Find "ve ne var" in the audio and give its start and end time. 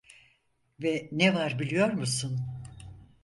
0.83-1.59